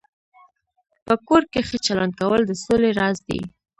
[1.05, 3.39] په کور کې ښه چلند کول د سولې راز دی.